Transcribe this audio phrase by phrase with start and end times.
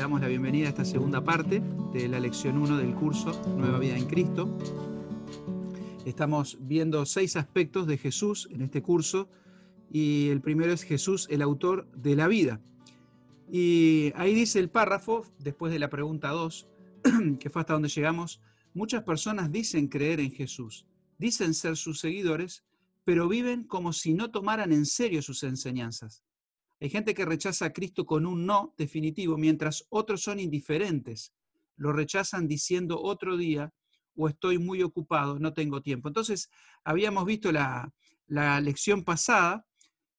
[0.00, 1.60] damos la bienvenida a esta segunda parte
[1.92, 4.56] de la lección 1 del curso Nueva Vida en Cristo.
[6.06, 9.28] Estamos viendo seis aspectos de Jesús en este curso
[9.90, 12.62] y el primero es Jesús, el autor de la vida.
[13.52, 16.66] Y ahí dice el párrafo, después de la pregunta 2,
[17.38, 18.40] que fue hasta donde llegamos,
[18.72, 20.86] muchas personas dicen creer en Jesús,
[21.18, 22.64] dicen ser sus seguidores,
[23.04, 26.24] pero viven como si no tomaran en serio sus enseñanzas.
[26.80, 31.34] Hay gente que rechaza a Cristo con un no definitivo, mientras otros son indiferentes.
[31.76, 33.72] Lo rechazan diciendo otro día
[34.16, 36.08] o estoy muy ocupado, no tengo tiempo.
[36.08, 36.50] Entonces,
[36.82, 37.92] habíamos visto la,
[38.28, 39.66] lección pasada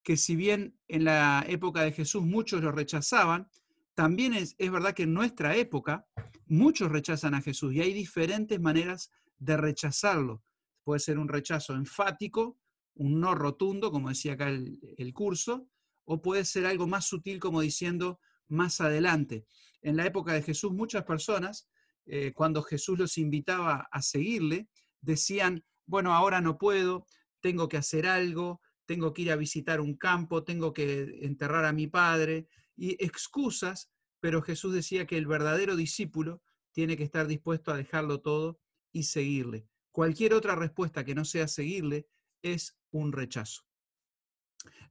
[0.03, 3.47] que si bien en la época de Jesús muchos lo rechazaban,
[3.95, 6.05] también es, es, verdad que en nuestra época
[6.45, 10.43] muchos rechazan a Jesús y hay diferentes maneras de rechazarlo.
[10.83, 12.57] Puede ser un rechazo enfático,
[12.95, 15.67] un no rotundo, como decía acá el, el curso,
[16.11, 19.45] o puede ser algo más sutil como diciendo más adelante.
[19.81, 21.69] En la época de Jesús muchas personas,
[22.05, 24.67] eh, cuando Jesús los invitaba a seguirle,
[24.99, 27.05] decían, bueno, ahora no puedo,
[27.39, 31.71] tengo que hacer algo, tengo que ir a visitar un campo, tengo que enterrar a
[31.71, 36.41] mi padre, y excusas, pero Jesús decía que el verdadero discípulo
[36.73, 38.59] tiene que estar dispuesto a dejarlo todo
[38.91, 39.65] y seguirle.
[39.93, 42.09] Cualquier otra respuesta que no sea seguirle
[42.41, 43.61] es un rechazo.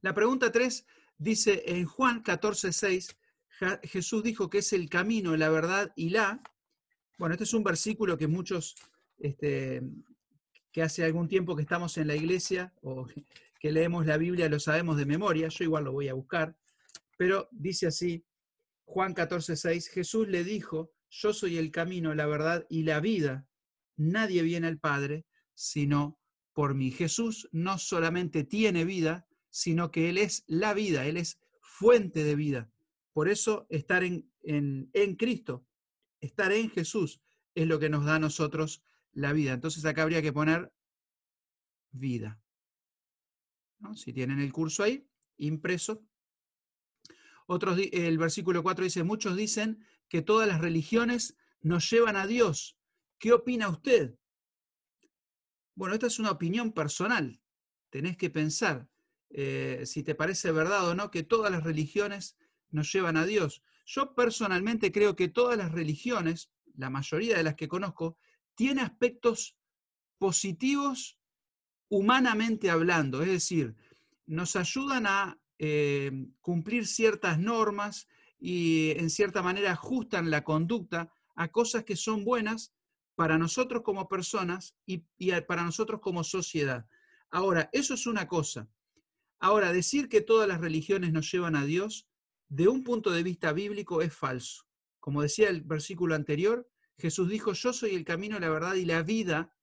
[0.01, 0.83] La pregunta 3
[1.21, 3.15] Dice en Juan 14, 6,
[3.83, 6.41] Jesús dijo que es el camino, la verdad y la.
[7.19, 8.73] Bueno, este es un versículo que muchos,
[9.19, 9.83] este,
[10.71, 13.05] que hace algún tiempo que estamos en la iglesia o
[13.59, 15.47] que leemos la Biblia, lo sabemos de memoria.
[15.49, 16.57] Yo igual lo voy a buscar.
[17.17, 18.25] Pero dice así,
[18.85, 23.47] Juan 14, 6, Jesús le dijo, yo soy el camino, la verdad y la vida.
[23.95, 26.19] Nadie viene al Padre sino
[26.53, 26.89] por mí.
[26.89, 32.35] Jesús no solamente tiene vida, sino que Él es la vida, Él es fuente de
[32.35, 32.71] vida.
[33.13, 35.67] Por eso estar en, en, Cristo,
[36.21, 37.21] estar en Jesús,
[37.53, 38.81] es lo que nos da a nosotros
[39.11, 39.53] la vida.
[39.53, 40.73] Entonces acá habría que poner
[41.91, 42.41] vida.
[43.95, 45.07] Si tienen el curso ahí,
[45.37, 46.05] impreso.
[47.47, 52.77] Otros, el versículo 4 dice, muchos dicen que todas las religiones nos llevan a Dios.
[53.17, 54.15] ¿Qué opina usted?
[55.75, 57.41] Bueno, esta es una opinión personal.
[57.89, 58.87] Tenés que pensar.
[59.33, 62.37] Eh, si te parece verdad o no, que todas las religiones
[62.69, 63.63] nos llevan a Dios.
[63.85, 68.17] Yo personalmente creo que todas las religiones, la mayoría de las que conozco,
[68.55, 69.57] tiene aspectos
[70.17, 71.17] positivos
[71.89, 73.75] humanamente hablando, es decir,
[74.25, 78.07] nos ayudan a eh, cumplir ciertas normas
[78.39, 82.73] y en cierta manera ajustan la conducta a cosas que son buenas
[83.15, 85.03] para nosotros como personas y
[85.47, 86.87] para nosotros como sociedad.
[87.29, 88.69] Ahora, eso es una cosa.
[89.41, 92.07] Ahora, decir que todas las religiones nos llevan a Dios,
[92.47, 94.67] de un punto de vista bíblico, es falso.
[94.99, 96.69] Como decía el versículo anterior,
[96.99, 99.55] Jesús dijo, yo soy el camino, la verdad y la vida.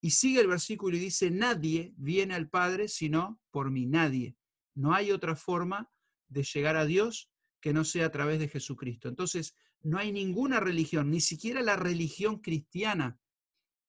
[0.00, 4.36] Y sigue el versículo y dice, nadie viene al Padre sino por mí, nadie.
[4.74, 5.92] No hay otra forma
[6.28, 7.30] de llegar a Dios
[7.60, 9.10] que no sea a través de Jesucristo.
[9.10, 13.20] Entonces, no hay ninguna religión, ni siquiera la religión cristiana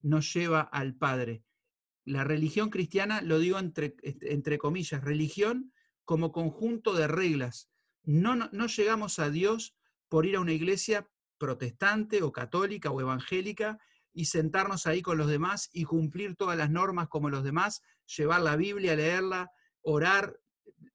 [0.02, 1.46] nos lleva al Padre
[2.06, 5.74] la religión cristiana, lo digo entre, entre comillas, religión
[6.06, 7.70] como conjunto de reglas.
[8.04, 9.76] No, no, llegamos a Dios
[10.10, 11.08] por ir a una iglesia
[11.38, 13.80] protestante o católica o evangélica
[14.14, 17.82] y sentarnos ahí con los demás y cumplir todas las normas como los demás,
[18.18, 19.52] llevar la Biblia, leerla,
[19.82, 20.40] orar,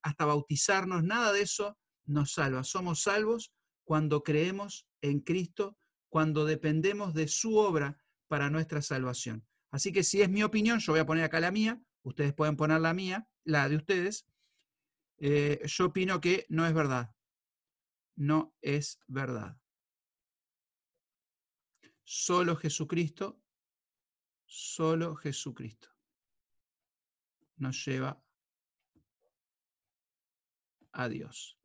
[0.03, 2.65] hasta bautizarnos, nada de eso nos salva.
[2.65, 3.53] Somos salvos
[3.84, 5.77] cuando creemos en Cristo,
[6.09, 9.47] cuando dependemos de su obra para nuestra salvación.
[9.77, 12.57] Así que si es mi opinión, yo voy a poner acá la mía, ustedes pueden
[12.57, 14.27] poner la mía, la de ustedes.
[15.19, 17.15] Eh, yo opino que no es verdad.
[18.15, 19.61] No es verdad.
[22.05, 23.39] Solo Jesucristo,
[24.47, 25.91] solo Jesucristo
[27.59, 28.25] nos lleva
[30.93, 31.59] a Dios.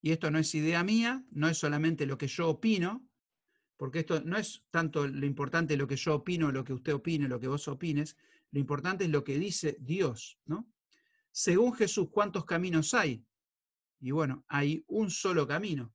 [0.00, 3.09] Y esto no es idea mía, no es solamente lo que yo opino,
[3.80, 7.26] porque esto no es tanto lo importante lo que yo opino, lo que usted opine,
[7.26, 8.14] lo que vos opines,
[8.50, 10.70] lo importante es lo que dice Dios, ¿no?
[11.32, 13.24] Según Jesús, ¿cuántos caminos hay?
[13.98, 15.94] Y bueno, hay un solo camino.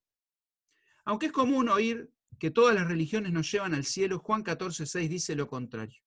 [1.04, 5.08] Aunque es común oír que todas las religiones nos llevan al cielo, Juan 14, 6
[5.08, 6.02] dice lo contrario.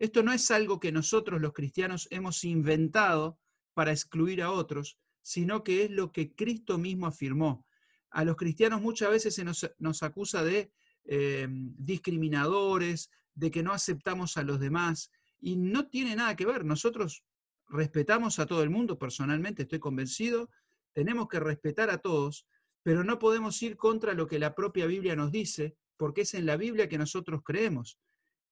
[0.00, 3.38] Esto no es algo que nosotros los cristianos hemos inventado
[3.72, 7.68] para excluir a otros, sino que es lo que Cristo mismo afirmó.
[8.10, 10.72] A los cristianos muchas veces se nos, nos acusa de
[11.06, 15.10] eh, discriminadores, de que no aceptamos a los demás,
[15.40, 16.64] y no tiene nada que ver.
[16.64, 17.24] Nosotros
[17.68, 20.50] respetamos a todo el mundo, personalmente estoy convencido,
[20.94, 22.46] tenemos que respetar a todos,
[22.82, 26.46] pero no podemos ir contra lo que la propia Biblia nos dice, porque es en
[26.46, 27.98] la Biblia que nosotros creemos.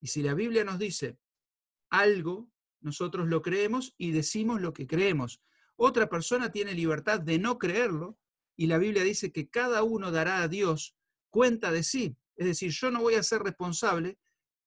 [0.01, 1.19] Y si la Biblia nos dice
[1.91, 2.51] algo,
[2.81, 5.41] nosotros lo creemos y decimos lo que creemos.
[5.77, 8.19] Otra persona tiene libertad de no creerlo
[8.57, 10.97] y la Biblia dice que cada uno dará a Dios
[11.31, 12.17] cuenta de sí.
[12.37, 14.19] Es decir, yo no voy a ser responsable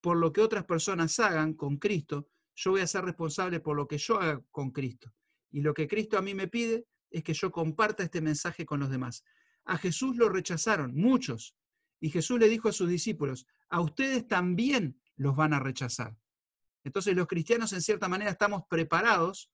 [0.02, 3.88] por lo que otras personas hagan con Cristo, yo voy a ser responsable por lo
[3.88, 5.14] que yo haga con Cristo.
[5.52, 8.80] Y lo que Cristo a mí me pide es que yo comparta este mensaje con
[8.80, 9.24] los demás.
[9.66, 11.56] A Jesús lo rechazaron, muchos.
[12.00, 16.18] Y Jesús le dijo a sus discípulos, a ustedes también los van a rechazar.
[16.84, 19.52] Entonces los cristianos en cierta manera estamos preparados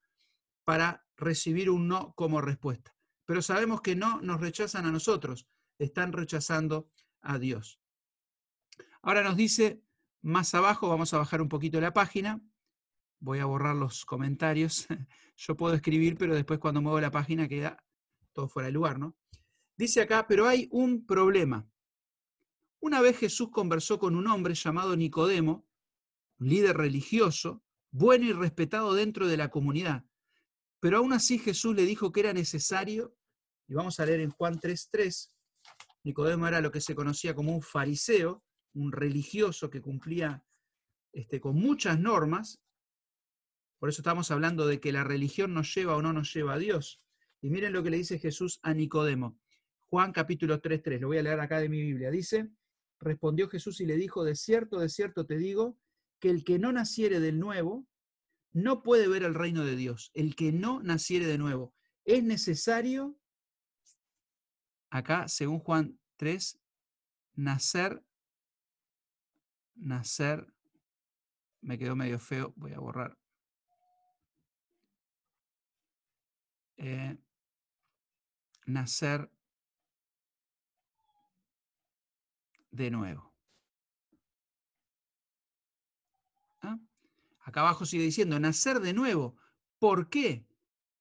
[0.63, 2.95] para recibir un no como respuesta.
[3.25, 5.47] Pero sabemos que no nos rechazan a nosotros,
[5.79, 6.91] están rechazando
[7.21, 7.80] a Dios.
[9.01, 9.81] Ahora nos dice
[10.21, 12.39] más abajo, vamos a bajar un poquito la página,
[13.19, 14.87] voy a borrar los comentarios.
[15.37, 17.83] Yo puedo escribir, pero después cuando muevo la página queda
[18.33, 19.17] todo fuera de lugar, ¿no?
[19.75, 21.67] Dice acá, pero hay un problema.
[22.79, 25.67] Una vez Jesús conversó con un hombre llamado Nicodemo,
[26.39, 30.05] un líder religioso, bueno y respetado dentro de la comunidad.
[30.79, 33.15] Pero aún así Jesús le dijo que era necesario,
[33.67, 35.31] y vamos a leer en Juan 3.3,
[36.03, 40.43] Nicodemo era lo que se conocía como un fariseo, un religioso que cumplía
[41.13, 42.61] este, con muchas normas.
[43.79, 46.59] Por eso estamos hablando de que la religión nos lleva o no nos lleva a
[46.59, 47.01] Dios.
[47.41, 49.39] Y miren lo que le dice Jesús a Nicodemo.
[49.87, 52.11] Juan capítulo 3.3, lo voy a leer acá de mi Biblia.
[52.11, 52.49] Dice,
[52.99, 55.77] respondió Jesús y le dijo, de cierto, de cierto te digo,
[56.19, 57.87] que el que no naciere del nuevo
[58.53, 61.73] no puede ver el reino de Dios, el que no naciere de nuevo.
[62.05, 63.17] Es necesario,
[64.89, 66.59] acá, según Juan 3,
[67.35, 68.03] nacer,
[69.81, 70.47] nacer,
[71.61, 73.17] me quedó medio feo, voy a borrar.
[76.77, 77.17] Eh,
[78.65, 79.29] nacer
[82.71, 83.31] de nuevo.
[87.43, 89.35] Acá abajo sigue diciendo, nacer de nuevo.
[89.79, 90.45] ¿Por qué?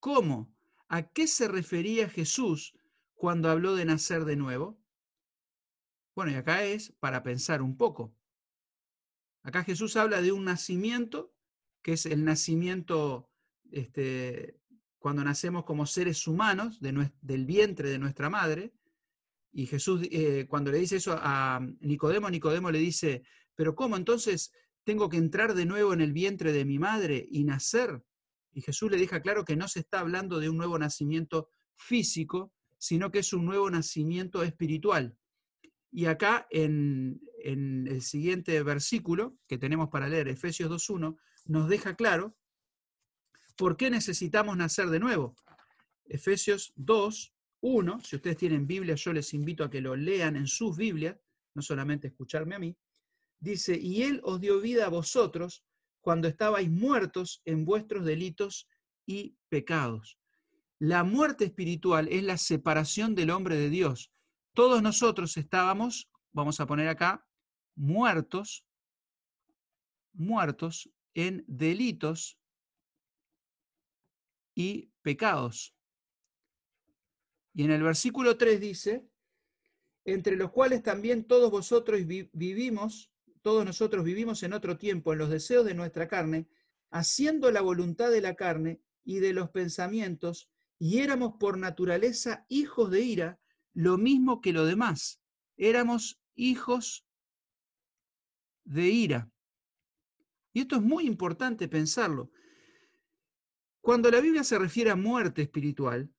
[0.01, 0.53] ¿Cómo?
[0.89, 2.75] ¿A qué se refería Jesús
[3.15, 4.81] cuando habló de nacer de nuevo?
[6.15, 8.15] Bueno, y acá es para pensar un poco.
[9.43, 11.35] Acá Jesús habla de un nacimiento,
[11.83, 13.31] que es el nacimiento
[13.71, 14.61] este,
[14.99, 18.75] cuando nacemos como seres humanos del vientre de nuestra madre.
[19.53, 23.23] Y Jesús, eh, cuando le dice eso a Nicodemo, Nicodemo le dice,
[23.55, 24.53] pero ¿cómo entonces
[24.85, 28.03] tengo que entrar de nuevo en el vientre de mi madre y nacer.
[28.53, 32.53] Y Jesús le deja claro que no se está hablando de un nuevo nacimiento físico,
[32.79, 35.17] sino que es un nuevo nacimiento espiritual.
[35.93, 41.17] Y acá en, el siguiente versículo que tenemos para leer, Efesios 2.1,
[41.47, 42.37] nos deja claro
[43.57, 45.35] por qué necesitamos nacer de nuevo.
[46.05, 50.77] Efesios 2.1, si ustedes tienen Biblia, yo les invito a que lo lean en sus
[50.77, 51.17] Biblias,
[51.55, 52.77] no solamente escucharme a mí.
[53.39, 55.65] Dice, y Él os dio vida a vosotros
[56.01, 58.69] cuando estabais muertos en vuestros delitos
[59.07, 60.19] y pecados.
[60.79, 64.11] La muerte espiritual es la separación del hombre de Dios.
[64.55, 67.27] Todos nosotros estábamos, vamos a poner acá,
[67.75, 68.67] muertos,
[70.13, 72.39] muertos en delitos
[74.55, 75.75] y pecados.
[77.55, 79.09] Y en el versículo 3 dice,
[80.05, 82.01] entre los cuales también todos vosotros
[82.33, 83.11] vivimos
[83.43, 86.49] todos nosotros vivimos en otro tiempo en los deseos de nuestra carne,
[86.91, 92.91] haciendo la voluntad de la carne y de los pensamientos, y éramos por naturaleza hijos
[92.91, 93.40] de ira,
[93.75, 95.21] lo mismo que lo demás.
[95.57, 97.07] Éramos hijos
[98.65, 99.31] de ira.
[100.53, 102.31] Y esto es muy importante pensarlo.
[103.81, 106.13] Cuando la Biblia se refiere a muerte espiritual,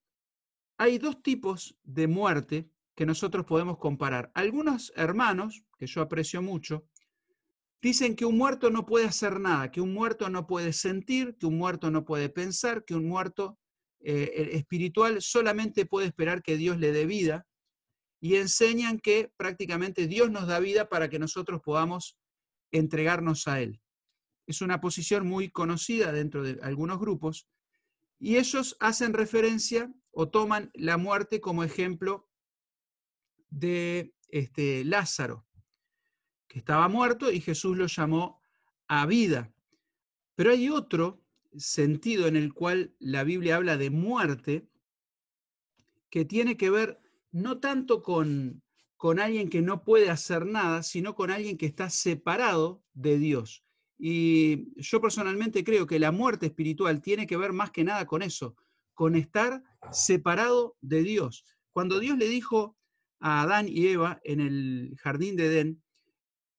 [0.78, 4.30] hay dos tipos de muerte que nosotros podemos comparar.
[4.34, 6.86] Algunos hermanos, que yo aprecio mucho,
[7.82, 11.46] Dicen que un muerto no puede hacer nada, que un muerto no puede sentir, que
[11.46, 13.58] un muerto no puede pensar, que un muerto
[14.04, 17.46] eh, espiritual solamente puede esperar que Dios le dé vida.
[18.20, 22.16] Y enseñan que prácticamente Dios nos da vida para que nosotros podamos
[22.70, 23.80] entregarnos a Él.
[24.46, 27.48] Es una posición muy conocida dentro de algunos grupos.
[28.18, 32.28] Y ellos hacen referencia o toman la muerte como ejemplo
[33.50, 35.46] de este, Lázaro
[36.52, 38.38] que estaba muerto y Jesús lo llamó
[38.86, 39.54] a vida.
[40.34, 41.21] Pero hay otro
[41.56, 44.68] sentido en el cual la Biblia habla de muerte
[46.10, 48.62] que tiene que ver no tanto con,
[48.96, 53.64] con alguien que no puede hacer nada, sino con alguien que está separado de Dios.
[53.98, 58.22] Y yo personalmente creo que la muerte espiritual tiene que ver más que nada con
[58.22, 58.56] eso,
[58.94, 61.44] con estar separado de Dios.
[61.72, 62.76] Cuando Dios le dijo
[63.20, 65.81] a Adán y Eva en el jardín de Edén,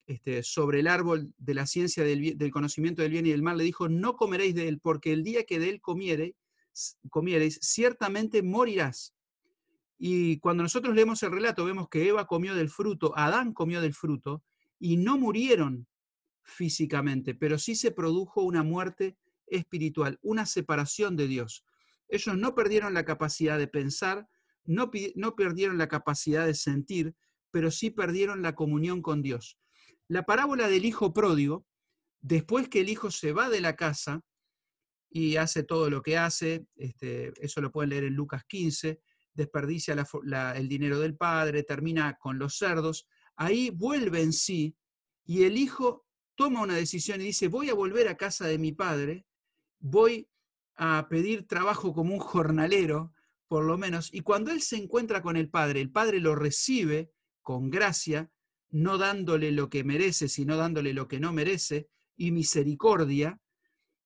[0.05, 3.63] este, sobre el árbol de la ciencia del, conocimiento del bien y del mal, le
[3.63, 9.15] dijo, no comeréis de él, porque el día que de él comiereis ciertamente morirás.
[9.98, 13.93] Y cuando nosotros leemos el relato, vemos que Eva comió del fruto, Adán comió del
[13.93, 14.43] fruto,
[14.77, 15.88] y no murieron
[16.41, 19.15] físicamente, pero sí se produjo una muerte
[19.48, 21.63] espiritual, una separación de Dios.
[22.10, 24.27] Ellos no perdieron la capacidad de pensar,
[24.65, 27.15] no, no perdieron la capacidad de sentir,
[27.51, 29.57] pero sí perdieron la comunión con Dios.
[30.13, 31.65] La parábola del hijo pródigo,
[32.22, 34.22] después que el hijo se va de la casa
[35.10, 39.01] y hace todo lo que hace, este, eso lo pueden leer en Lucas 15,
[39.34, 39.96] desperdicia
[40.55, 44.77] el dinero del padre, termina con los cerdos, ahí vuelve en sí
[45.25, 46.05] y el hijo
[46.36, 49.25] toma una decisión y dice, voy a volver a casa de mi padre,
[49.79, 50.29] voy
[50.75, 53.15] a pedir trabajo como un jornalero,
[53.48, 57.12] por lo menos, y cuando él se encuentra con el padre, el padre lo recibe
[57.41, 58.29] con gracia,
[58.74, 63.39] no dándole lo que merece, sino dándole lo que no merece, y misericordia,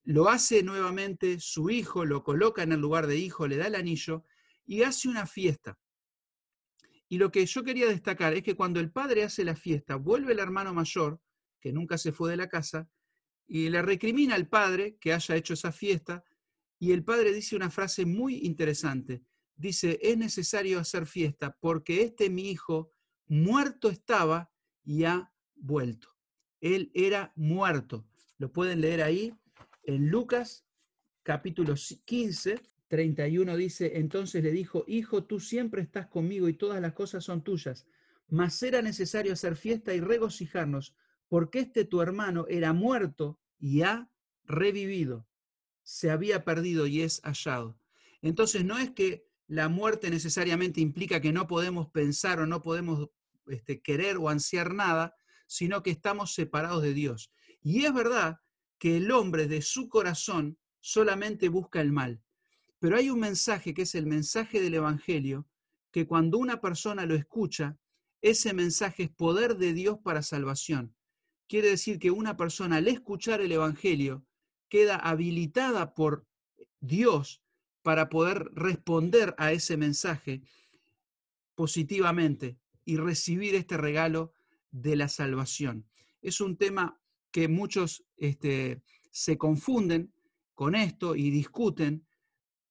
[0.04, 3.76] lo hace nuevamente su hijo, lo coloca en el lugar de hijo, le da el
[3.76, 4.26] anillo
[4.66, 5.80] y hace una fiesta.
[7.08, 10.34] Y lo que yo quería destacar es que cuando el padre hace la fiesta, vuelve
[10.34, 11.22] el hermano mayor,
[11.62, 12.90] que nunca se fue de la casa,
[13.48, 16.26] y le recrimina al padre que haya hecho esa fiesta,
[16.78, 19.24] y el padre dice una frase muy interesante.
[19.56, 22.92] Dice, es necesario hacer fiesta porque este mi hijo
[23.28, 24.52] muerto estaba
[24.88, 26.08] y ha vuelto.
[26.62, 28.08] Él era muerto.
[28.38, 29.36] Lo pueden leer ahí
[29.84, 30.66] en Lucas
[31.24, 31.76] capítulo
[32.06, 37.26] 15, 31 dice, entonces le dijo, Hijo, tú siempre estás conmigo y todas las cosas
[37.26, 37.86] son tuyas,
[38.30, 40.96] mas era necesario hacer fiesta y regocijarnos,
[41.28, 44.10] porque este tu hermano era muerto y ha
[44.46, 45.28] revivido,
[45.84, 47.78] se había perdido y es hallado.
[48.22, 53.10] Entonces no es que la muerte necesariamente implica que no podemos pensar o no podemos
[53.50, 55.16] este, querer o ansiar nada,
[55.48, 57.32] sino que estamos separados de Dios.
[57.62, 58.40] Y es verdad
[58.78, 62.22] que el hombre de su corazón solamente busca el mal.
[62.80, 65.48] Pero hay un mensaje que es el mensaje del Evangelio,
[65.92, 67.78] que cuando una persona lo escucha,
[68.22, 70.96] ese mensaje es poder de Dios para salvación.
[71.48, 74.26] Quiere decir que una persona al escuchar el Evangelio
[74.70, 76.28] queda habilitada por
[76.80, 77.42] Dios
[77.82, 80.42] para poder responder a ese mensaje
[81.56, 84.32] positivamente y recibir este regalo
[84.72, 85.86] de la salvación.
[86.22, 87.02] Es un tema
[87.32, 90.14] que muchos este, se confunden
[90.54, 92.08] con esto y discuten,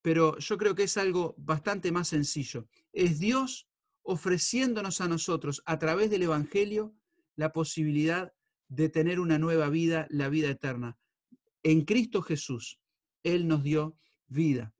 [0.00, 2.66] pero yo creo que es algo bastante más sencillo.
[2.94, 3.68] Es Dios
[4.02, 6.96] ofreciéndonos a nosotros a través del Evangelio
[7.34, 8.32] la posibilidad
[8.68, 10.98] de tener una nueva vida, la vida eterna.
[11.62, 12.80] En Cristo Jesús,
[13.22, 14.74] Él nos dio vida.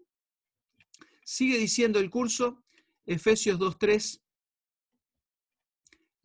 [1.27, 2.65] Sigue diciendo el curso,
[3.05, 4.23] Efesios 2.3,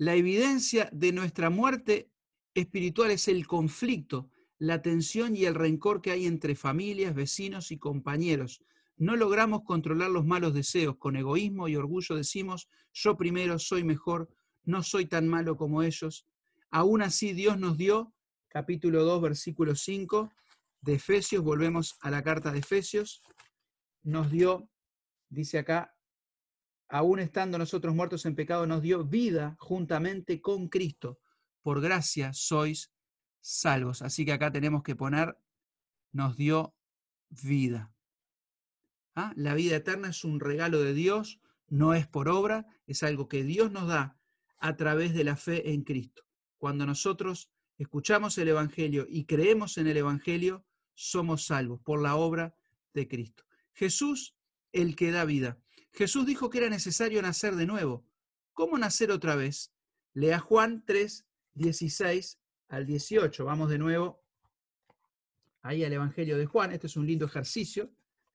[0.02, 2.10] la evidencia de nuestra muerte
[2.56, 7.78] espiritual es el conflicto, la tensión y el rencor que hay entre familias, vecinos y
[7.78, 8.64] compañeros,
[8.98, 10.98] no logramos controlar los malos deseos.
[10.98, 14.28] Con egoísmo y orgullo decimos, yo primero soy mejor,
[14.64, 16.26] no soy tan malo como ellos.
[16.72, 18.12] Aún así Dios nos dio,
[18.48, 20.32] capítulo 2, versículo 5
[20.82, 23.22] de Efesios, volvemos a la carta de Efesios,
[24.02, 24.68] nos dio,
[25.30, 25.94] dice acá,
[26.92, 31.20] aún estando nosotros muertos en pecado, nos dio vida juntamente con Cristo.
[31.62, 32.92] Por gracia sois
[33.40, 34.02] salvos.
[34.02, 35.38] Así que acá tenemos que poner,
[36.12, 36.76] nos dio
[37.30, 37.94] vida.
[39.16, 39.32] ¿ah?
[39.38, 43.44] La vida eterna es un regalo de Dios, no es por obra, es algo que
[43.44, 44.20] Dios nos da
[44.58, 46.24] a través de la fe en Cristo.
[46.58, 52.54] Cuando nosotros escuchamos el Evangelio y creemos en el Evangelio, somos salvos por la obra
[52.94, 53.46] de Cristo.
[53.72, 54.36] Jesús,
[54.74, 55.58] el que da vida.
[55.92, 58.06] Jesús dijo que era necesario nacer de nuevo.
[58.54, 59.74] ¿Cómo nacer otra vez?
[60.14, 63.46] Lea Juan 3, 16 al 18.
[63.46, 64.24] Vamos de nuevo
[65.62, 66.72] ahí al Evangelio de Juan.
[66.72, 67.92] Este es un lindo ejercicio.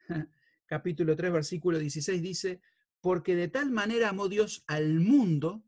[0.66, 2.60] capítulo 3, versículo 16 dice,
[3.00, 5.64] porque de tal manera amó Dios al mundo,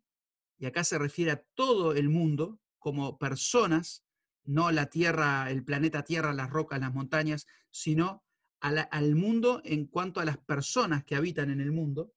[0.58, 4.04] y acá se refiere a todo el mundo, como personas,
[4.44, 8.24] no la Tierra, el planeta Tierra, las rocas, las montañas, sino
[8.60, 12.14] al mundo en cuanto a las personas que habitan en el mundo,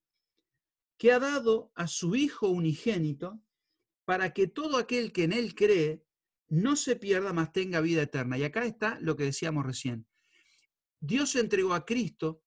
[0.98, 3.42] que ha dado a su Hijo unigénito
[4.06, 6.06] para que todo aquel que en Él cree
[6.50, 8.38] no se pierda, mas tenga vida eterna.
[8.38, 10.06] Y acá está lo que decíamos recién.
[11.00, 12.44] Dios entregó a Cristo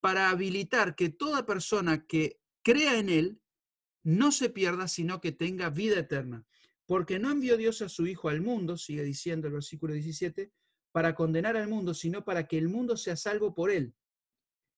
[0.00, 3.40] para habilitar que toda persona que crea en Él
[4.02, 6.46] no se pierda, sino que tenga vida eterna.
[6.86, 10.52] Porque no envió Dios a su Hijo al mundo, sigue diciendo el versículo 17,
[10.92, 13.94] para condenar al mundo, sino para que el mundo sea salvo por Él.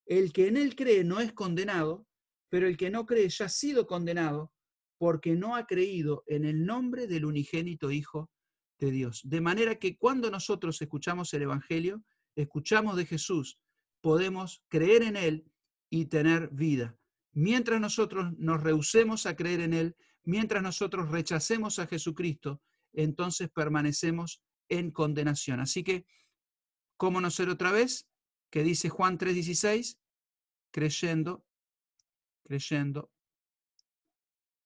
[0.07, 2.07] El que en Él cree no es condenado,
[2.49, 4.52] pero el que no cree ya ha sido condenado,
[4.99, 8.31] porque no ha creído en el nombre del unigénito Hijo
[8.79, 9.23] de Dios.
[9.25, 12.02] De manera que cuando nosotros escuchamos el Evangelio,
[12.37, 13.59] escuchamos de Jesús,
[14.02, 15.50] podemos creer en Él
[15.90, 16.97] y tener vida.
[17.33, 22.61] Mientras nosotros nos rehusemos a creer en Él, mientras nosotros rechacemos a Jesucristo,
[22.93, 25.61] entonces permanecemos en condenación.
[25.61, 26.07] Así que,
[26.97, 28.09] ¿cómo no ser otra vez?
[28.49, 29.99] Que dice Juan 3:16,
[30.71, 31.45] creyendo,
[32.45, 33.11] creyendo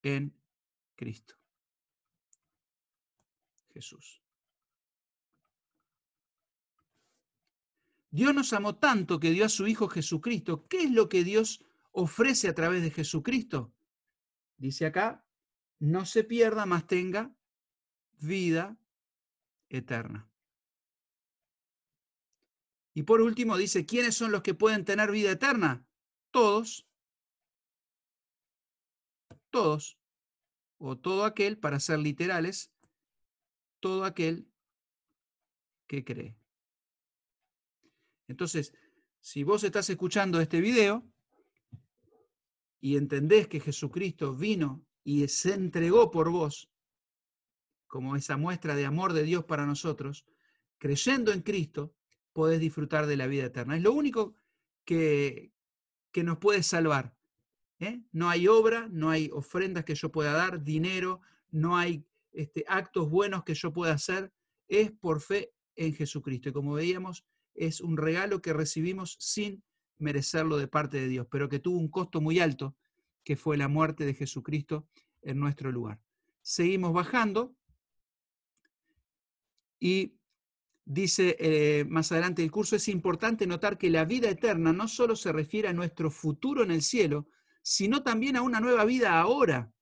[0.02, 0.38] en
[0.94, 1.34] Cristo.
[3.72, 4.22] Jesús.
[8.10, 10.68] Dios nos amó tanto que dio a su Hijo Jesucristo.
[10.68, 13.74] ¿Qué es lo que Dios ofrece a través de Jesucristo?
[14.56, 15.26] Dice acá,
[15.80, 17.34] no se pierda, más tenga
[18.18, 18.78] vida
[19.76, 20.30] eterna.
[22.94, 25.84] Y por último dice, ¿quiénes son los que pueden tener vida eterna?
[26.30, 26.86] Todos.
[29.50, 29.98] Todos.
[30.78, 32.72] O todo aquel, para ser literales,
[33.80, 34.48] todo aquel
[35.86, 36.36] que cree.
[38.28, 38.72] Entonces,
[39.20, 41.06] si vos estás escuchando este video
[42.80, 46.70] y entendés que Jesucristo vino y se entregó por vos,
[47.94, 50.26] como esa muestra de amor de Dios para nosotros,
[50.78, 51.94] creyendo en Cristo,
[52.32, 53.76] podés disfrutar de la vida eterna.
[53.76, 54.34] Es lo único
[54.84, 55.52] que,
[56.10, 57.16] que nos puede salvar.
[57.78, 58.02] ¿eh?
[58.10, 61.20] No hay obra, no hay ofrendas que yo pueda dar, dinero,
[61.52, 64.32] no hay este, actos buenos que yo pueda hacer,
[64.66, 66.48] es por fe en Jesucristo.
[66.48, 67.24] Y como veíamos,
[67.54, 69.62] es un regalo que recibimos sin
[69.98, 72.74] merecerlo de parte de Dios, pero que tuvo un costo muy alto,
[73.22, 74.88] que fue la muerte de Jesucristo
[75.22, 76.00] en nuestro lugar.
[76.42, 77.54] Seguimos bajando
[79.78, 80.14] y
[80.84, 85.16] dice eh, más adelante el curso, es importante notar que la vida eterna no solo
[85.16, 87.28] se refiere a nuestro futuro en el cielo,
[87.62, 89.72] sino también a una nueva vida ahora.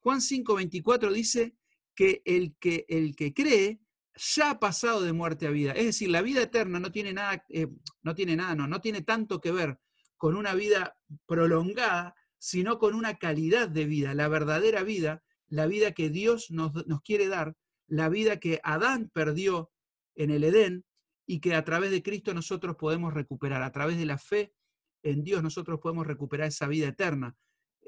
[0.00, 1.56] Juan 5:24 dice,
[1.94, 3.80] que el que, el que cree
[4.14, 5.72] ya ha pasado de muerte a vida.
[5.72, 7.68] Es decir, la vida eterna no tiene nada, eh,
[8.02, 9.78] no tiene nada, no, no tiene tanto que ver
[10.16, 10.96] con una vida
[11.26, 16.86] prolongada, sino con una calidad de vida, la verdadera vida, la vida que Dios nos,
[16.86, 17.56] nos quiere dar,
[17.92, 19.70] la vida que Adán perdió
[20.14, 20.86] en el Edén
[21.26, 23.62] y que a través de Cristo nosotros podemos recuperar.
[23.62, 24.54] A través de la fe
[25.02, 27.36] en Dios nosotros podemos recuperar esa vida eterna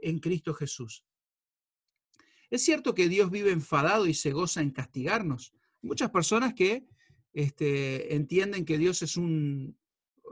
[0.03, 1.07] en Cristo Jesús.
[2.51, 5.55] Es cierto que Dios vive enfadado y se goza en castigarnos.
[5.81, 6.87] Muchas personas que
[7.33, 9.79] este, entienden que Dios es un,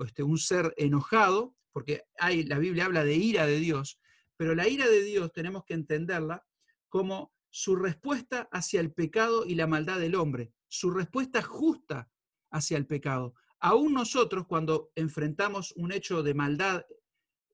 [0.05, 3.99] este, un ser enojado, porque hay, la Biblia habla de ira de Dios,
[4.37, 6.45] pero la ira de Dios tenemos que entenderla
[6.91, 12.11] como su respuesta hacia el pecado y la maldad del hombre, su respuesta justa
[12.51, 13.35] hacia el pecado.
[13.61, 16.87] Aún nosotros, cuando enfrentamos un hecho de maldad,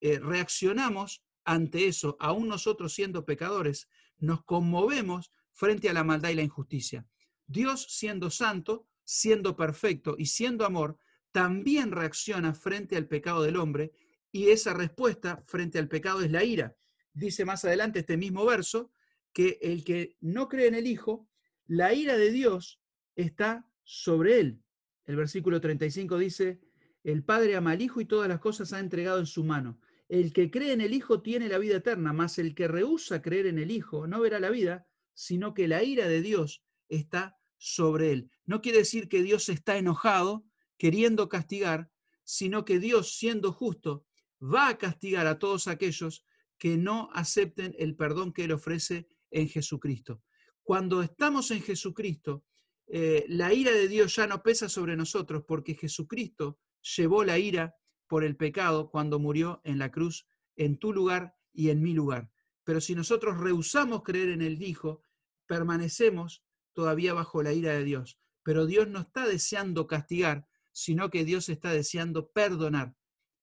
[0.00, 6.36] eh, reaccionamos ante eso, aún nosotros siendo pecadores, nos conmovemos frente a la maldad y
[6.36, 7.04] la injusticia.
[7.48, 10.96] Dios, siendo santo, siendo perfecto y siendo amor,
[11.32, 13.92] también reacciona frente al pecado del hombre
[14.30, 16.76] y esa respuesta frente al pecado es la ira.
[17.12, 18.92] Dice más adelante este mismo verso
[19.32, 21.28] que el que no cree en el Hijo,
[21.66, 22.80] la ira de Dios
[23.14, 24.62] está sobre él.
[25.06, 26.60] El versículo 35 dice,
[27.04, 29.80] el Padre ama al Hijo y todas las cosas ha entregado en su mano.
[30.08, 33.46] El que cree en el Hijo tiene la vida eterna, mas el que rehúsa creer
[33.46, 38.12] en el Hijo no verá la vida, sino que la ira de Dios está sobre
[38.12, 38.30] él.
[38.46, 40.44] No quiere decir que Dios está enojado,
[40.78, 41.90] queriendo castigar,
[42.24, 44.06] sino que Dios, siendo justo,
[44.40, 46.24] va a castigar a todos aquellos
[46.56, 50.22] que no acepten el perdón que Él ofrece en Jesucristo.
[50.62, 52.44] Cuando estamos en Jesucristo,
[52.86, 56.58] eh, la ira de Dios ya no pesa sobre nosotros porque Jesucristo
[56.96, 57.74] llevó la ira
[58.06, 62.30] por el pecado cuando murió en la cruz en tu lugar y en mi lugar.
[62.64, 65.02] Pero si nosotros rehusamos creer en el Hijo,
[65.46, 68.18] permanecemos todavía bajo la ira de Dios.
[68.42, 72.94] Pero Dios no está deseando castigar, sino que Dios está deseando perdonar.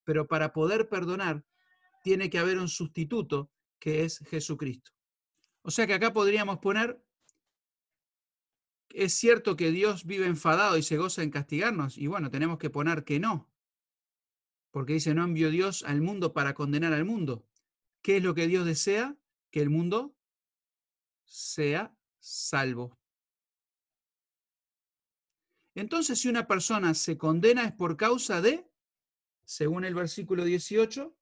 [0.04, 1.44] Pero para poder perdonar,
[2.02, 4.92] tiene que haber un sustituto que es Jesucristo.
[5.66, 7.04] O sea que acá podríamos poner,
[8.90, 12.70] es cierto que Dios vive enfadado y se goza en castigarnos, y bueno, tenemos que
[12.70, 13.50] poner que no,
[14.70, 17.44] porque dice, no envió Dios al mundo para condenar al mundo.
[18.00, 19.16] ¿Qué es lo que Dios desea?
[19.50, 20.14] Que el mundo
[21.24, 22.96] sea salvo.
[25.74, 28.70] Entonces, si una persona se condena es por causa de,
[29.44, 31.12] según el versículo 18,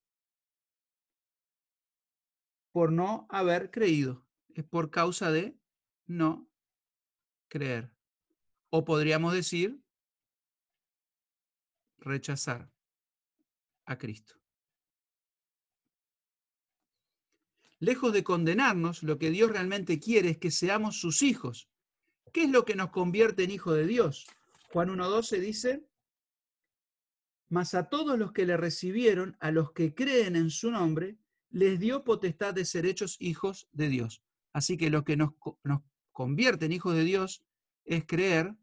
[2.73, 4.24] por no haber creído.
[4.55, 5.57] Es por causa de
[6.07, 6.49] no
[7.49, 7.93] creer.
[8.71, 9.81] O podríamos decir,
[11.99, 12.71] rechazar
[13.85, 14.35] a Cristo.
[17.81, 21.69] Lejos de condenarnos, lo que Dios realmente quiere es que seamos sus hijos.
[22.33, 24.27] ¿Qué es lo que nos convierte en hijos de Dios?
[24.73, 25.87] Juan 1.12 dice,
[27.49, 31.19] mas a todos los que le recibieron, a los que creen en su nombre,
[31.51, 34.23] les dio potestad de ser hechos hijos de Dios.
[34.55, 35.33] Así que lo que nos,
[35.65, 37.45] nos convierte en hijos de Dios
[37.85, 38.55] es creer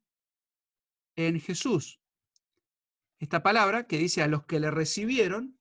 [1.15, 1.99] en Jesús.
[3.19, 5.59] Esta palabra que dice a los que le recibieron,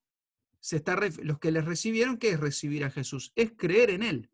[0.61, 3.33] se está, los que le recibieron, ¿qué es recibir a Jesús?
[3.35, 4.31] Es creer en Él.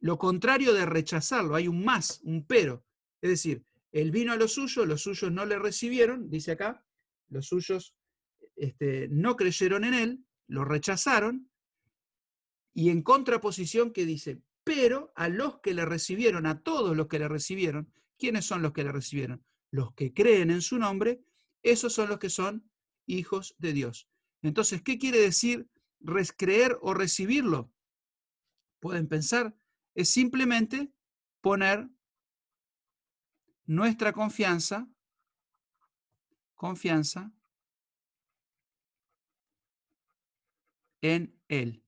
[0.00, 2.84] Lo contrario de rechazarlo, hay un más, un pero.
[3.20, 6.84] Es decir, Él vino a los suyos, los suyos no le recibieron, dice acá,
[7.28, 7.94] los suyos
[8.56, 11.50] este, no creyeron en Él, lo rechazaron,
[12.72, 14.40] y en contraposición que dice,
[14.72, 18.72] pero a los que le recibieron, a todos los que le recibieron, ¿quiénes son los
[18.72, 19.44] que le recibieron?
[19.72, 21.24] Los que creen en su nombre,
[21.64, 22.70] esos son los que son
[23.04, 24.08] hijos de Dios.
[24.42, 25.68] Entonces, ¿qué quiere decir
[26.36, 27.72] creer o recibirlo?
[28.78, 29.56] Pueden pensar,
[29.96, 30.92] es simplemente
[31.40, 31.90] poner
[33.66, 34.88] nuestra confianza,
[36.54, 37.32] confianza
[41.02, 41.84] en Él.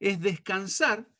[0.00, 1.11] Es descansar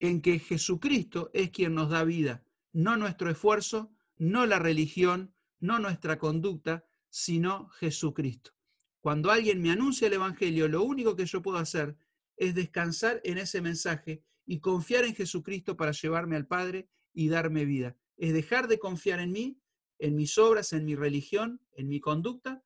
[0.00, 5.78] en que Jesucristo es quien nos da vida, no nuestro esfuerzo, no la religión, no
[5.78, 8.52] nuestra conducta, sino Jesucristo.
[9.00, 11.96] Cuando alguien me anuncia el Evangelio, lo único que yo puedo hacer
[12.36, 17.64] es descansar en ese mensaje y confiar en Jesucristo para llevarme al Padre y darme
[17.64, 17.96] vida.
[18.16, 19.60] Es dejar de confiar en mí,
[19.98, 22.62] en mis obras, en mi religión, en mi conducta,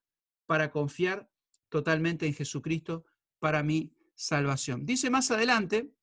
[0.46, 1.28] para confiar
[1.68, 3.04] totalmente en Jesucristo
[3.38, 4.86] para mi salvación.
[4.86, 5.93] Dice más adelante,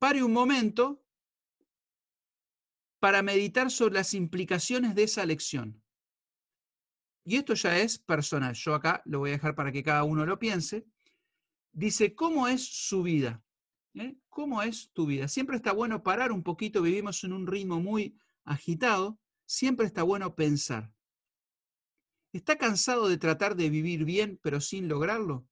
[0.00, 1.04] pare un momento
[3.00, 5.82] para meditar sobre las implicaciones de esa lección.
[7.24, 8.54] Y esto ya es personal.
[8.54, 10.86] Yo acá lo voy a dejar para que cada uno lo piense.
[11.72, 13.44] Dice, ¿cómo es su vida?
[13.94, 14.16] ¿Eh?
[14.30, 15.28] ¿Cómo es tu vida?
[15.28, 20.34] Siempre está bueno parar un poquito, vivimos en un ritmo muy agitado, siempre está bueno
[20.34, 20.90] pensar.
[22.32, 25.46] ¿Está cansado de tratar de vivir bien pero sin lograrlo?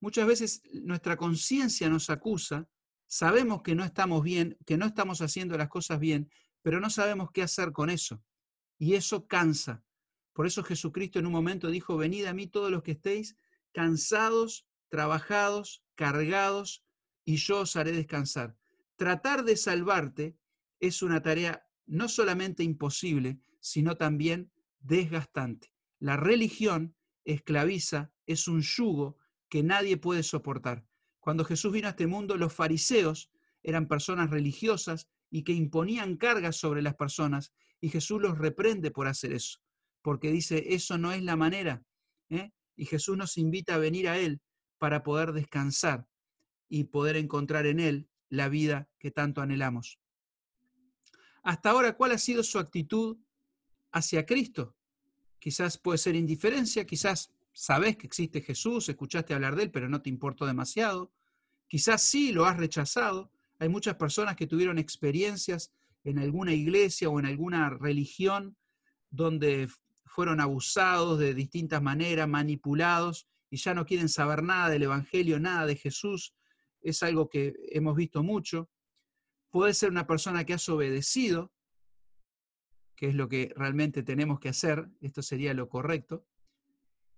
[0.00, 2.68] Muchas veces nuestra conciencia nos acusa,
[3.12, 6.30] sabemos que no estamos bien, que no estamos haciendo las cosas bien,
[6.62, 8.24] pero no sabemos qué hacer con eso.
[8.78, 9.84] Y eso cansa.
[10.32, 13.36] Por eso Jesucristo en un momento dijo, venid a mí todos los que estéis
[13.72, 16.86] cansados, trabajados, cargados,
[17.26, 18.56] y yo os haré descansar.
[18.96, 20.38] Tratar de salvarte
[20.80, 25.74] es una tarea no solamente imposible, sino también desgastante.
[25.98, 26.96] La religión
[27.26, 29.18] esclaviza, es un yugo
[29.50, 30.86] que nadie puede soportar.
[31.22, 33.30] Cuando Jesús vino a este mundo, los fariseos
[33.62, 39.06] eran personas religiosas y que imponían cargas sobre las personas, y Jesús los reprende por
[39.06, 39.62] hacer eso
[40.02, 41.82] porque dice, eso no es la manera.
[42.28, 42.50] ¿eh?
[42.76, 44.42] Y Jesús nos invita a venir a Él
[44.78, 46.06] para poder descansar
[46.68, 49.98] y poder encontrar en Él la vida que tanto anhelamos.
[51.44, 53.16] Hasta ahora, ¿cuál ha sido su actitud
[53.92, 54.76] hacia Cristo?
[55.38, 60.02] Quizás puede ser indiferencia, quizás sabes que existe Jesús, escuchaste hablar de Él, pero no
[60.02, 61.12] te importó demasiado.
[61.68, 63.30] Quizás sí lo has rechazado.
[63.58, 65.72] Hay muchas personas que tuvieron experiencias
[66.04, 68.56] en alguna iglesia o en alguna religión
[69.10, 69.68] donde
[70.04, 75.66] fueron abusados de distintas maneras, manipulados y ya no quieren saber nada del Evangelio, nada
[75.66, 76.34] de Jesús.
[76.80, 78.70] Es algo que hemos visto mucho.
[79.50, 81.52] Puede ser una persona que has obedecido,
[82.96, 86.26] que es lo que realmente tenemos que hacer, esto sería lo correcto.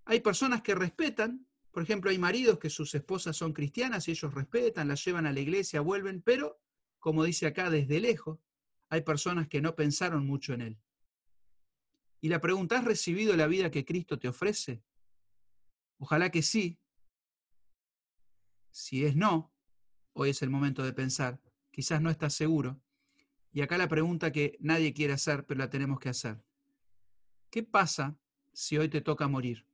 [0.04, 4.32] Hay personas que respetan, por ejemplo, hay maridos que sus esposas son cristianas y ellos
[4.32, 6.60] respetan, las llevan a la iglesia, vuelven, pero,
[7.00, 8.38] como dice acá, desde lejos,
[8.88, 10.78] hay personas que no pensaron mucho en él.
[12.20, 14.82] Y la pregunta, ¿has recibido la vida que Cristo te ofrece?
[15.98, 16.78] Ojalá que sí.
[18.70, 19.52] Si es no,
[20.12, 21.40] hoy es el momento de pensar.
[21.70, 22.80] Quizás no estás seguro.
[23.52, 26.42] Y acá la pregunta que nadie quiere hacer, pero la tenemos que hacer.
[27.50, 28.16] ¿Qué pasa
[28.52, 29.66] si hoy te toca morir?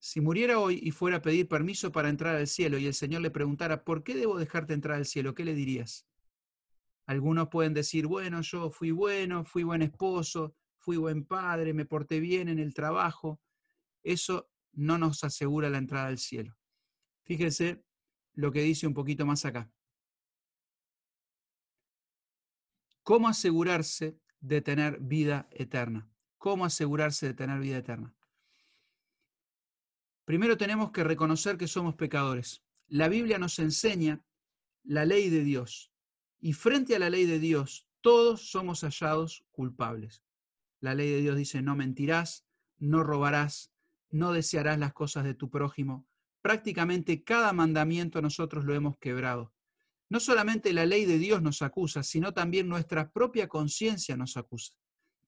[0.00, 3.22] Si muriera hoy y fuera a pedir permiso para entrar al cielo y el Señor
[3.22, 5.34] le preguntara, ¿por qué debo dejarte entrar al cielo?
[5.34, 6.06] ¿Qué le dirías?
[7.06, 12.20] Algunos pueden decir, bueno, yo fui bueno, fui buen esposo, fui buen padre, me porté
[12.20, 13.40] bien en el trabajo,
[14.02, 16.56] eso no nos asegura la entrada al cielo.
[17.24, 17.82] Fíjense
[18.34, 19.70] lo que dice un poquito más acá.
[23.02, 26.08] ¿Cómo asegurarse de tener vida eterna?
[26.36, 28.14] ¿Cómo asegurarse de tener vida eterna?
[30.28, 32.62] Primero tenemos que reconocer que somos pecadores.
[32.86, 34.22] La Biblia nos enseña
[34.84, 35.90] la ley de Dios
[36.38, 40.22] y frente a la ley de Dios todos somos hallados culpables.
[40.80, 43.72] La ley de Dios dice, no mentirás, no robarás,
[44.10, 46.06] no desearás las cosas de tu prójimo,
[46.42, 49.54] prácticamente cada mandamiento nosotros lo hemos quebrado.
[50.10, 54.74] No solamente la ley de Dios nos acusa, sino también nuestra propia conciencia nos acusa.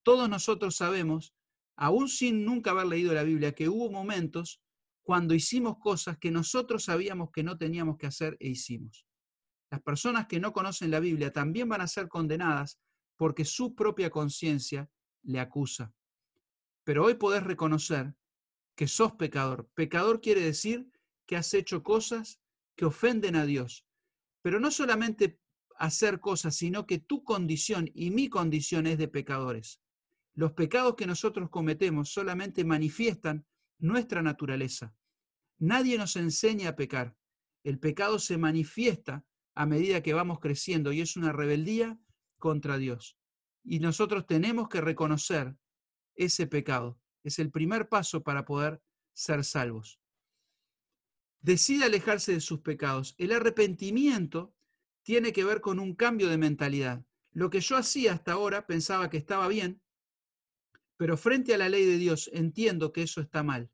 [0.03, 1.33] Todos nosotros sabemos,
[1.75, 4.61] aún sin nunca haber leído la Biblia, que hubo momentos
[5.03, 9.05] cuando hicimos cosas que nosotros sabíamos que no teníamos que hacer e hicimos.
[9.71, 12.79] Las personas que no conocen la Biblia también van a ser condenadas
[13.15, 14.89] porque su propia conciencia
[15.23, 15.93] le acusa.
[16.83, 18.15] Pero hoy podés reconocer
[18.75, 19.69] que sos pecador.
[19.73, 20.91] Pecador quiere decir
[21.25, 22.41] que has hecho cosas
[22.75, 23.85] que ofenden a Dios.
[24.41, 25.39] Pero no solamente
[25.77, 29.81] hacer cosas, sino que tu condición y mi condición es de pecadores.
[30.33, 33.45] Los pecados que nosotros cometemos solamente manifiestan
[33.81, 34.95] nuestra naturaleza.
[35.57, 37.15] Nadie nos enseña a pecar.
[37.63, 41.99] El pecado se manifiesta a medida que vamos creciendo y es una rebeldía
[42.37, 43.17] contra Dios.
[43.63, 45.55] Y nosotros tenemos que reconocer
[46.15, 46.99] ese pecado.
[47.23, 48.81] Es el primer paso para poder
[49.13, 49.99] ser salvos.
[51.41, 53.15] Decide alejarse de sus pecados.
[53.17, 54.55] El arrepentimiento
[55.03, 57.03] tiene que ver con un cambio de mentalidad.
[57.31, 59.81] Lo que yo hacía hasta ahora pensaba que estaba bien,
[61.01, 63.71] pero frente a la ley de Dios entiendo que eso está mal.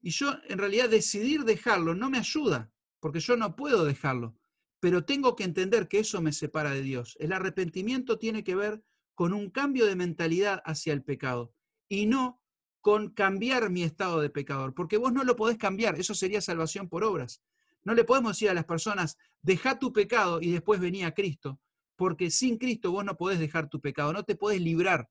[0.00, 4.36] Y yo en realidad decidir dejarlo no me ayuda, porque yo no puedo dejarlo,
[4.78, 7.16] pero tengo que entender que eso me separa de Dios.
[7.18, 8.80] El arrepentimiento tiene que ver
[9.16, 11.52] con un cambio de mentalidad hacia el pecado
[11.88, 12.40] y no
[12.80, 16.88] con cambiar mi estado de pecador, porque vos no lo podés cambiar, eso sería salvación
[16.88, 17.42] por obras.
[17.82, 21.58] No le podemos decir a las personas, deja tu pecado y después venía a Cristo,
[21.96, 25.10] porque sin Cristo vos no podés dejar tu pecado, no te podés librar.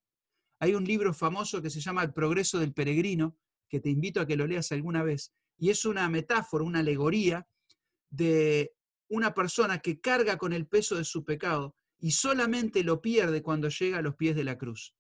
[0.60, 3.38] Hay un libro famoso que se llama El progreso del peregrino,
[3.70, 7.48] que te invito a que lo leas alguna vez, y es una metáfora, una alegoría
[8.10, 8.74] de
[9.10, 13.70] una persona que carga con el peso de su pecado y solamente lo pierde cuando
[13.70, 14.96] llega a los pies de la cruz.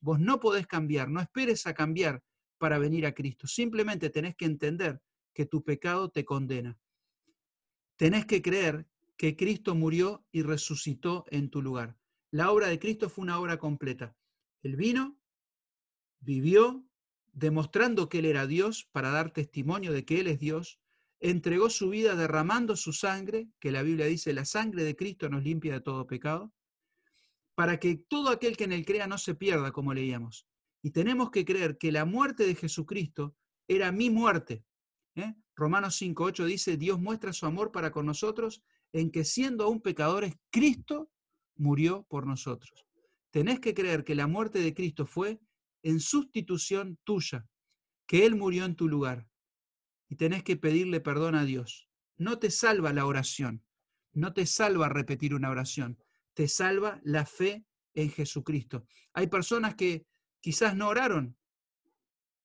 [0.00, 2.22] Vos no podés cambiar, no esperes a cambiar
[2.58, 3.46] para venir a Cristo.
[3.46, 5.00] Simplemente tenés que entender
[5.32, 6.78] que tu pecado te condena.
[7.96, 8.86] Tenés que creer
[9.16, 11.96] que Cristo murió y resucitó en tu lugar.
[12.30, 14.16] La obra de Cristo fue una obra completa.
[14.62, 15.18] Él vino,
[16.20, 16.84] vivió,
[17.32, 20.80] demostrando que Él era Dios para dar testimonio de que Él es Dios,
[21.22, 25.44] entregó su vida derramando su sangre, que la Biblia dice, la sangre de Cristo nos
[25.44, 26.52] limpia de todo pecado,
[27.54, 30.48] para que todo aquel que en él crea no se pierda, como leíamos.
[30.82, 33.36] Y tenemos que creer que la muerte de Jesucristo
[33.68, 34.64] era mi muerte.
[35.14, 35.34] ¿eh?
[35.54, 40.34] Romanos 5.8 dice, Dios muestra su amor para con nosotros en que siendo aún pecadores,
[40.50, 41.10] Cristo
[41.54, 42.84] murió por nosotros.
[43.32, 45.40] Tenés que creer que la muerte de Cristo fue
[45.82, 47.48] en sustitución tuya,
[48.06, 49.26] que Él murió en tu lugar
[50.10, 51.88] y tenés que pedirle perdón a Dios.
[52.18, 53.64] No te salva la oración,
[54.12, 55.98] no te salva repetir una oración,
[56.34, 57.64] te salva la fe
[57.94, 58.84] en Jesucristo.
[59.14, 60.04] Hay personas que
[60.40, 61.34] quizás no oraron,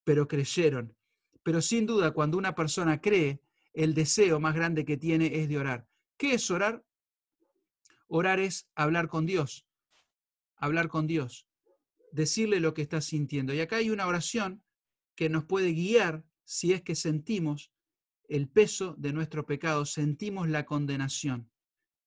[0.05, 0.95] pero creyeron.
[1.43, 3.41] Pero sin duda, cuando una persona cree,
[3.73, 5.85] el deseo más grande que tiene es de orar.
[6.15, 6.85] ¿Qué es orar?
[8.07, 9.66] Orar es hablar con Dios,
[10.57, 11.47] hablar con Dios,
[12.11, 13.53] decirle lo que estás sintiendo.
[13.53, 14.63] Y acá hay una oración
[15.15, 17.71] que nos puede guiar si es que sentimos
[18.27, 21.49] el peso de nuestro pecado, sentimos la condenación.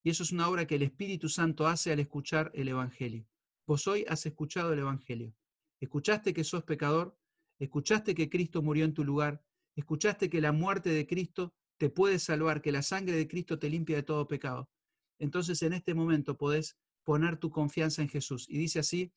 [0.03, 3.27] Y eso es una obra que el Espíritu Santo hace al escuchar el Evangelio.
[3.67, 5.35] Vos hoy has escuchado el Evangelio.
[5.81, 7.17] Escuchaste que sos pecador,
[7.59, 9.43] escuchaste que Cristo murió en tu lugar,
[9.77, 13.71] escuchaste que la muerte de Cristo te puede salvar, que la sangre de Cristo te
[13.71, 14.71] limpia de todo pecado.
[15.19, 16.77] Entonces en este momento podés
[17.11, 18.47] poner tu confianza en Jesús.
[18.49, 19.13] Y dice así,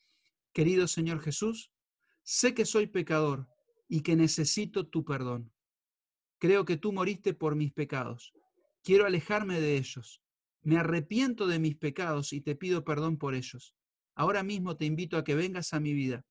[0.51, 1.71] querido Señor Jesús,
[2.23, 3.47] sé que soy pecador,
[3.87, 5.53] y que necesito tu perdón.
[6.39, 8.33] Creo que tú moriste por mis pecados.
[8.81, 10.23] Quiero alejarme de ellos.
[10.63, 13.75] Me arrepiento de mis pecados y te pido perdón por ellos.
[14.15, 16.25] Ahora mismo te invito a que vengas a mi vida.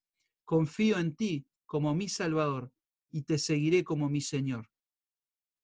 [0.45, 2.73] Confío en ti como mi Salvador
[3.09, 4.69] y te seguiré como mi Señor.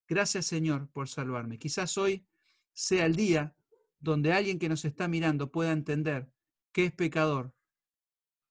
[0.07, 1.59] Gracias Señor por salvarme.
[1.59, 2.25] Quizás hoy
[2.73, 3.57] sea el día
[4.01, 6.31] donde alguien que nos está mirando pueda entender
[6.73, 7.55] que es pecador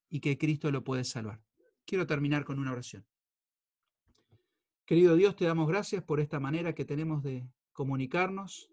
[0.10, 1.42] y que Cristo lo puede salvar.
[1.86, 3.06] Quiero terminar con una oración.
[4.86, 8.72] Querido Dios, te damos gracias por esta manera que tenemos de comunicarnos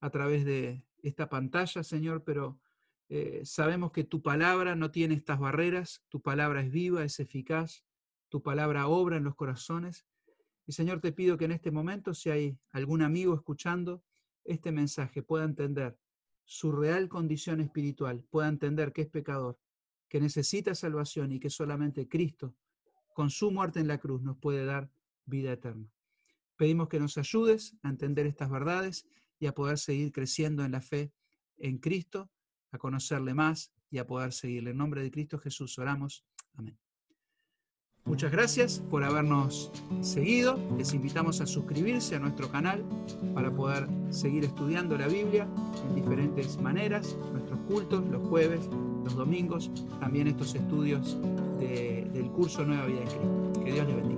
[0.00, 2.60] a través de esta pantalla, Señor, pero
[3.08, 7.84] eh, sabemos que tu palabra no tiene estas barreras, tu palabra es viva, es eficaz,
[8.28, 10.06] tu palabra obra en los corazones.
[10.66, 14.04] Y Señor, te pido que en este momento, si hay algún amigo escuchando
[14.48, 15.98] este mensaje, pueda entender
[16.44, 19.58] su real condición espiritual, pueda entender que es pecador,
[20.08, 22.54] que necesita salvación y que solamente Cristo,
[23.14, 24.90] con su muerte en la cruz, nos puede dar
[25.26, 25.92] vida eterna.
[26.56, 29.06] Pedimos que nos ayudes a entender estas verdades
[29.38, 31.12] y a poder seguir creciendo en la fe
[31.58, 32.30] en Cristo,
[32.72, 34.70] a conocerle más y a poder seguirle.
[34.70, 36.24] En nombre de Cristo Jesús oramos.
[36.54, 36.78] Amén.
[38.08, 40.58] Muchas gracias por habernos seguido.
[40.78, 42.82] Les invitamos a suscribirse a nuestro canal
[43.34, 45.46] para poder seguir estudiando la Biblia
[45.86, 48.60] en diferentes maneras, nuestros cultos los jueves,
[49.04, 51.18] los domingos, también estos estudios
[51.60, 53.64] del curso Nueva Vida en Cristo.
[53.64, 54.17] Que Dios les bendiga.